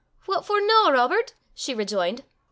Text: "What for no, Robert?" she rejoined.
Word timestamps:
"What 0.25 0.45
for 0.47 0.59
no, 0.59 0.91
Robert?" 0.91 1.35
she 1.53 1.75
rejoined. 1.75 2.23